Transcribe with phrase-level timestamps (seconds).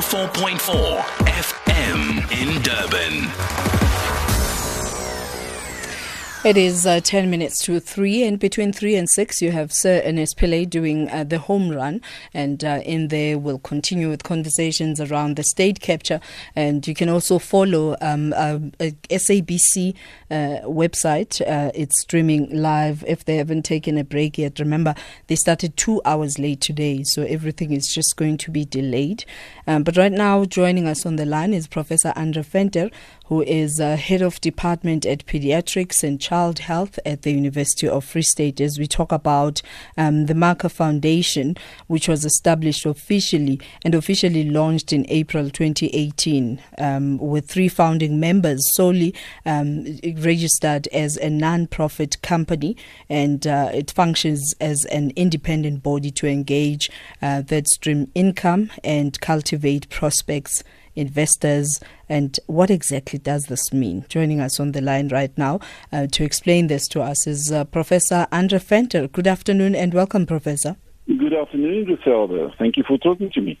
[0.00, 3.85] 4.4 FM in Durban.
[6.46, 10.00] It is uh, 10 minutes to 3, and between 3 and 6, you have Sir
[10.04, 12.00] Ernest Pillay doing uh, the home run.
[12.32, 16.20] And uh, in there, we'll continue with conversations around the state capture.
[16.54, 19.96] And you can also follow um, uh, SABC
[20.30, 21.40] uh, website.
[21.40, 24.60] Uh, it's streaming live if they haven't taken a break yet.
[24.60, 24.94] Remember,
[25.26, 29.24] they started two hours late today, so everything is just going to be delayed.
[29.66, 32.88] Um, but right now, joining us on the line is Professor Andre Venter,
[33.28, 38.04] who is uh, head of department at pediatrics and child health at the University of
[38.04, 39.62] Free State as we talk about
[39.96, 41.56] um, the MACAH Foundation,
[41.88, 48.62] which was established officially and officially launched in April 2018 um, with three founding members
[48.74, 49.14] solely
[49.44, 49.84] um,
[50.18, 52.76] registered as a non-profit company.
[53.08, 59.20] And uh, it functions as an independent body to engage uh, that stream income and
[59.20, 60.62] cultivate prospects
[60.96, 61.78] investors,
[62.08, 64.04] and what exactly does this mean?
[64.08, 65.60] Joining us on the line right now
[65.92, 69.06] uh, to explain this to us is uh, Professor Andre Venter.
[69.06, 70.76] Good afternoon and welcome, Professor.
[71.06, 72.52] Good afternoon, Griselda.
[72.58, 73.60] Thank you for talking to me.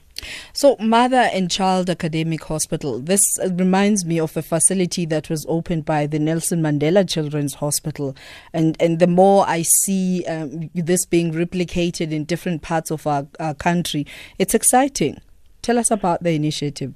[0.52, 2.98] So, Mother and Child Academic Hospital.
[2.98, 3.22] This
[3.52, 8.16] reminds me of a facility that was opened by the Nelson Mandela Children's Hospital,
[8.52, 13.28] and and the more I see um, this being replicated in different parts of our,
[13.38, 14.08] our country,
[14.40, 15.20] it's exciting.
[15.62, 16.94] Tell us about the initiative.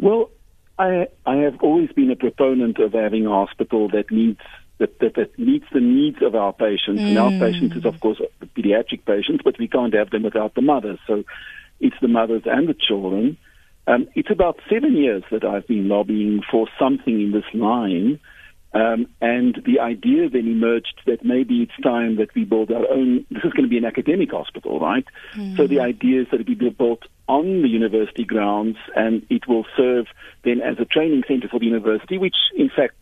[0.00, 0.30] Well,
[0.78, 4.42] I I have always been a proponent of having a hospital that meets
[4.78, 7.00] that, that, that meets the needs of our patients.
[7.00, 7.08] Mm.
[7.08, 7.38] And our mm.
[7.38, 10.98] patients is of course the pediatric patients, but we can't have them without the mothers.
[11.06, 11.24] So
[11.80, 13.36] it's the mothers and the children.
[13.86, 18.18] Um, it's about seven years that I've been lobbying for something in this line.
[18.74, 23.24] Um, and the idea then emerged that maybe it's time that we build our own.
[23.30, 25.04] This is going to be an academic hospital, right?
[25.34, 25.56] Mm.
[25.56, 29.46] So the idea is that it will be built on the university grounds and it
[29.46, 30.06] will serve
[30.42, 32.96] then as a training center for the university, which in fact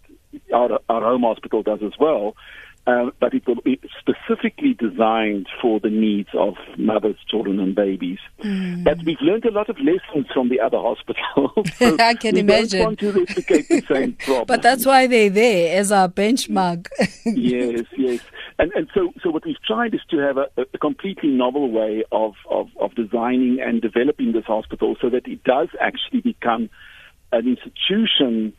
[0.54, 2.36] our, our home hospital does as well.
[2.84, 8.18] Uh, but it will be specifically designed for the needs of mothers, children, and babies.
[8.42, 8.82] Mm.
[8.82, 11.68] But we've learned a lot of lessons from the other hospitals.
[11.78, 12.80] So I can we imagine.
[12.80, 14.46] Don't want to replicate the same problem.
[14.48, 16.88] but that's why they're there as our benchmark.
[17.24, 18.20] yes, yes.
[18.58, 22.02] And, and so, so what we've tried is to have a, a completely novel way
[22.10, 26.68] of, of, of designing and developing this hospital so that it does actually become
[27.30, 28.52] an institution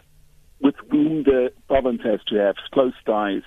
[0.62, 3.44] with whom the province has to have close ties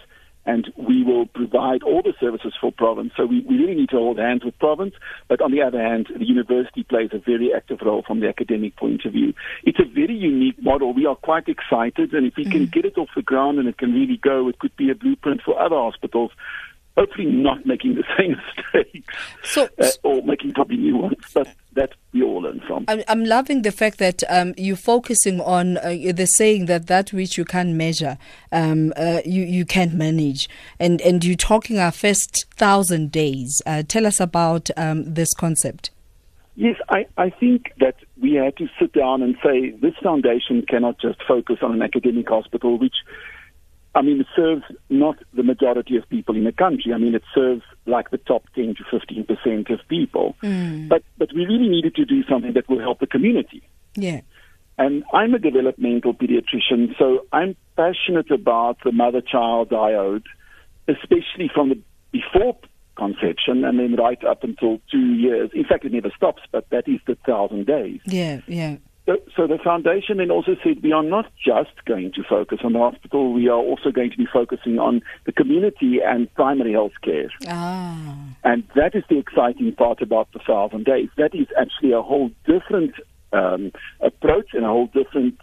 [0.46, 3.12] and we will provide all the services for province.
[3.16, 4.94] So we, we really need to hold hands with province,
[5.28, 8.76] but on the other hand, the university plays a very active role from the academic
[8.76, 9.34] point of view.
[9.64, 10.94] It's a very unique model.
[10.94, 13.68] We are quite excited, and if we mm can get it off the ground and
[13.68, 16.30] it can really go, it could be a blueprint for other hospitals
[16.96, 19.12] hopefully not making the same mistakes
[19.42, 22.84] so, uh, or making probably new ones, but that we all learn from.
[22.88, 27.12] I'm, I'm loving the fact that um, you're focusing on uh, the saying that that
[27.12, 28.18] which you can't measure,
[28.52, 30.48] um, uh, you you can't manage,
[30.80, 33.62] and and you're talking our first thousand days.
[33.66, 35.90] Uh, tell us about um, this concept.
[36.58, 40.98] Yes, I, I think that we had to sit down and say this foundation cannot
[40.98, 42.94] just focus on an academic hospital, which
[43.96, 46.92] I mean, it serves not the majority of people in the country.
[46.92, 50.36] I mean, it serves like the top 10 to 15 percent of people.
[50.42, 50.88] Mm.
[50.88, 53.62] But but we really needed to do something that will help the community.
[53.94, 54.20] Yeah.
[54.78, 60.22] And I'm a developmental pediatrician, so I'm passionate about the mother-child dyad,
[60.86, 61.78] especially from the
[62.12, 62.58] before
[62.96, 65.50] conception and then right up until two years.
[65.54, 68.00] In fact, it never stops, but that is the thousand days.
[68.04, 68.76] Yeah, yeah.
[69.06, 72.80] So, the foundation then also said we are not just going to focus on the
[72.80, 77.30] hospital, we are also going to be focusing on the community and primary health care.
[77.46, 78.16] Ah.
[78.42, 81.08] And that is the exciting part about the thousand days.
[81.16, 82.94] That is actually a whole different
[83.32, 85.38] um, approach and a whole different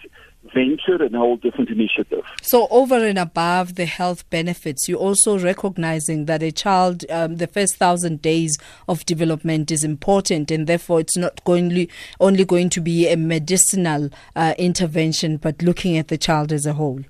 [0.54, 2.24] venture and a whole different initiative.
[2.42, 7.48] So, over and above the health benefits, you're also recognizing that a child, um, the
[7.48, 11.88] first thousand days of development is important, and therefore it's not going
[12.20, 16.74] only going to be a medicinal uh, intervention, but looking at the child as a
[16.74, 17.02] whole.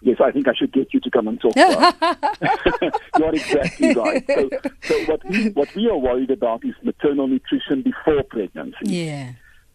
[0.00, 1.54] Yes, I think I should get you to come and talk.
[1.54, 4.24] You're exactly right.
[4.26, 4.50] So,
[4.82, 8.78] so what we what we are worried about is maternal nutrition before pregnancy.
[8.82, 9.32] Yeah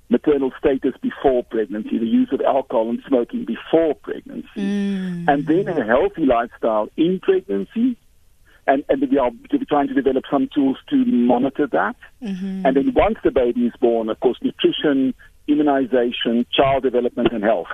[0.10, 5.28] maternal status before pregnancy, the use of alcohol and smoking before pregnancy, mm.
[5.28, 7.98] and then a healthy lifestyle in pregnancy.
[8.66, 9.32] And, and we are
[9.70, 11.96] trying to develop some tools to monitor that.
[12.22, 12.66] Mm-hmm.
[12.66, 15.14] And then once the baby is born, of course, nutrition,
[15.48, 17.68] immunization, child development, and health.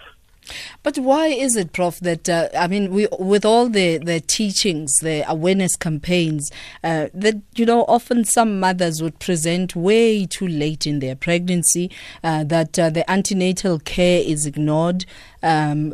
[0.84, 4.94] But why is it, Prof, that, uh, I mean, we, with all the, the teachings,
[5.02, 6.52] the awareness campaigns,
[6.84, 11.90] uh, that, you know, often some mothers would present way too late in their pregnancy,
[12.24, 15.06] uh, that uh, the antenatal care is ignored.
[15.42, 15.92] Um,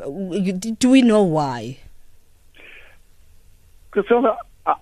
[0.78, 1.78] do we know why?
[3.92, 4.75] Griselda, I,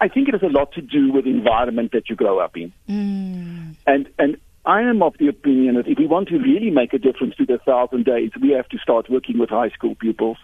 [0.00, 2.56] I think it has a lot to do with the environment that you grow up
[2.56, 2.72] in.
[2.88, 3.76] Mm.
[3.86, 4.33] And, and
[4.66, 7.44] I am of the opinion that if we want to really make a difference to
[7.44, 10.38] the thousand days, we have to start working with high school pupils.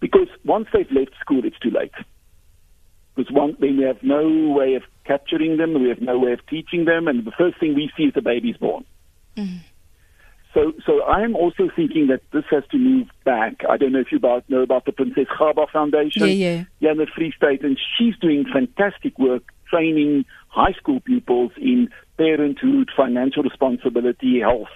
[0.00, 1.92] Because once they've left school, it's too late.
[3.14, 6.46] Because one, then we have no way of capturing them, we have no way of
[6.46, 8.84] teaching them, and the first thing we see is the baby's born.
[9.36, 9.60] Mm.
[10.54, 13.62] So, so I am also thinking that this has to move back.
[13.68, 16.26] I don't know if you about, know about the Princess Gaba Foundation.
[16.26, 16.64] Yeah, yeah.
[16.80, 21.88] Yeah, in the Free State, and she's doing fantastic work training high school pupils in
[22.18, 24.74] parenthood, financial responsibility, health.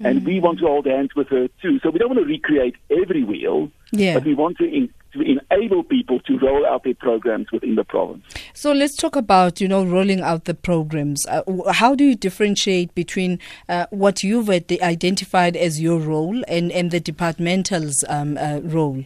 [0.00, 0.06] Mm.
[0.06, 1.78] And we want to hold hands with her too.
[1.80, 4.14] So we don't want to recreate every wheel, yeah.
[4.14, 7.84] but we want to, in, to enable people to roll out their programs within the
[7.84, 8.24] province.
[8.54, 11.26] So let's talk about, you know, rolling out the programs.
[11.26, 13.38] Uh, how do you differentiate between
[13.68, 19.04] uh, what you've identified as your role and, and the departmental's um, uh, role?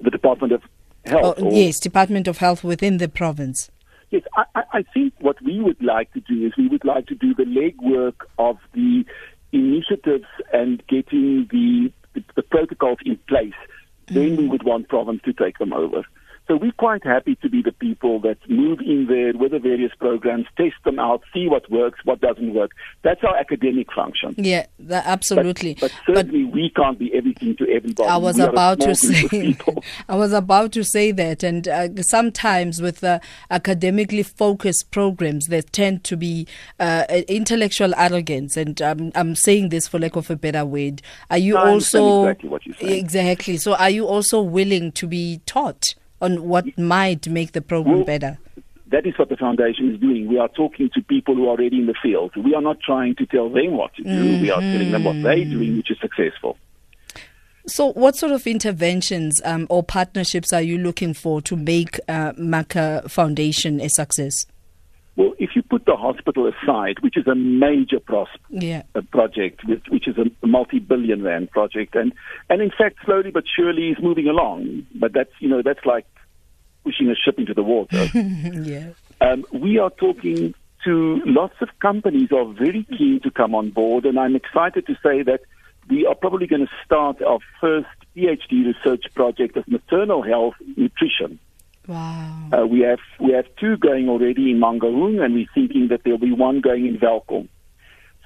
[0.00, 0.62] The Department of
[1.06, 1.36] Health?
[1.38, 3.70] Oh, yes, Department of Health within the province.
[4.14, 7.16] Yes, I, I think what we would like to do is we would like to
[7.16, 9.04] do the legwork of the
[9.50, 13.58] initiatives and getting the, the, the protocols in place.
[14.06, 14.14] Mm.
[14.14, 16.04] Then we would want province to take them over.
[16.46, 19.92] So we're quite happy to be the people that move in there with the various
[19.98, 22.72] programs, test them out, see what works, what doesn't work.
[23.02, 24.34] That's our academic function.
[24.36, 25.74] Yeah, that, absolutely.
[25.80, 28.08] But, but certainly but we can't be everything to everybody.
[28.08, 29.56] I was we about to say,
[30.08, 33.20] I was about to say that, and uh, sometimes with uh,
[33.50, 36.46] academically focused programs, there tend to be
[36.78, 41.00] uh, intellectual arrogance, and um, I'm saying this for lack of a better word.
[41.30, 42.98] Are you I also exactly what you're saying.
[42.98, 43.56] exactly?
[43.56, 45.94] So, are you also willing to be taught?
[46.24, 48.38] On what might make the program well, better?
[48.86, 50.26] That is what the foundation is doing.
[50.26, 52.32] We are talking to people who are already in the field.
[52.36, 54.08] We are not trying to tell them what to do.
[54.08, 54.42] Mm-hmm.
[54.42, 56.56] We are telling them what they're doing, which is successful.
[57.66, 62.32] So, what sort of interventions um, or partnerships are you looking for to make uh,
[62.38, 64.46] MACAH Foundation a success?
[65.16, 68.82] Well, if you put the hospital aside, which is a major pros- yeah.
[68.94, 72.12] a project, which, which is a multi-billion rand project, and
[72.50, 74.86] and in fact, slowly but surely is moving along.
[74.94, 76.06] But that's you know that's like
[76.82, 78.08] pushing a ship into the water.
[78.14, 78.90] yeah.
[79.20, 84.04] Um, we are talking to lots of companies are very keen to come on board,
[84.04, 85.40] and I'm excited to say that
[85.88, 91.38] we are probably going to start our first PhD research project of maternal health nutrition.
[91.86, 92.48] Wow.
[92.52, 96.18] Uh, we have we have two going already in Mangaung, and we're thinking that there'll
[96.18, 97.48] be one going in Welkom.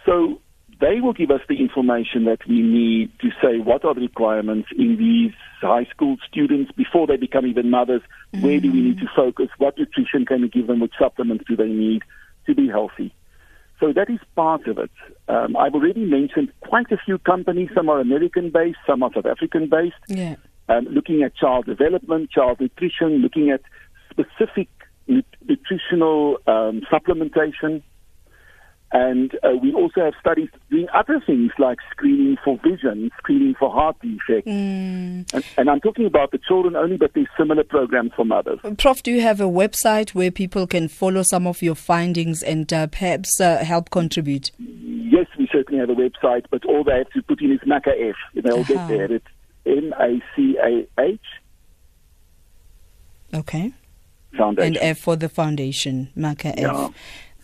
[0.07, 0.41] So
[0.81, 4.69] they will give us the information that we need to say what are the requirements
[4.77, 8.03] in these high school students before they become even mothers.
[8.33, 8.47] Mm-hmm.
[8.47, 9.49] Where do we need to focus?
[9.59, 10.81] What nutrition can we give them?
[10.81, 12.03] Which supplements do they need
[12.47, 13.13] to be healthy?
[13.81, 14.91] So that is part of it.
[15.29, 17.71] Um, I've already mentioned quite a few companies.
[17.75, 19.95] Some are American based, some are South African based.
[20.09, 20.37] Yeah
[20.69, 23.61] um, looking at child development, child nutrition, looking at
[24.11, 24.69] specific
[25.07, 27.83] nu- nutritional um, supplementation.
[28.91, 33.71] And uh, we also have studies doing other things like screening for vision, screening for
[33.71, 34.49] heart defects.
[34.49, 35.31] Mm.
[35.35, 38.61] And, and, I'm talking about the children only, but there's similar programs for mothers.
[38.79, 42.73] Prof, do you have a website where people can follow some of your findings and
[42.73, 44.53] uh, perhaps uh, help contribute?
[44.59, 47.93] Yes, we certainly have a website, but all they have to put in is MACAH
[48.09, 48.43] F.
[48.43, 48.73] They'll uh-huh.
[48.73, 49.13] get there.
[49.13, 49.27] It's
[49.69, 51.21] M A C A H.
[53.35, 53.73] Okay.
[54.37, 54.67] Foundation.
[54.67, 56.87] And F for the foundation, yeah.
[56.87, 56.93] F.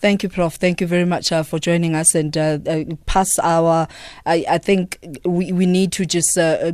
[0.04, 0.56] Thank you, Prof.
[0.56, 3.88] Thank you very much uh, for joining us and uh, uh, pass our.
[4.26, 6.72] I, I, think we, we need to just uh,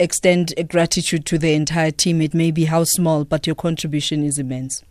[0.00, 2.20] extend gratitude to the entire team.
[2.20, 4.82] It may be how small, but your contribution is immense.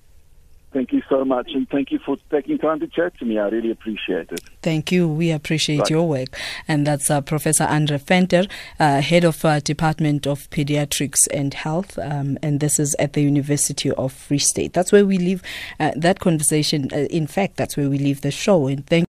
[0.73, 3.37] Thank you so much, and thank you for taking time to chat to me.
[3.37, 4.39] I really appreciate it.
[4.61, 5.05] Thank you.
[5.05, 5.89] We appreciate right.
[5.89, 6.37] your work.
[6.65, 8.45] And that's uh, Professor Andre Venter,
[8.79, 13.21] uh, Head of uh, Department of Pediatrics and Health, um, and this is at the
[13.21, 14.71] University of Free State.
[14.71, 15.43] That's where we leave
[15.77, 16.87] uh, that conversation.
[16.93, 18.67] Uh, in fact, that's where we leave the show.
[18.67, 19.10] And thank